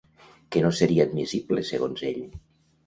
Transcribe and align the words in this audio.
Què 0.55 0.63
no 0.63 0.71
seria 0.79 1.05
admissible 1.11 1.67
segons 1.73 2.05
ell? 2.13 2.27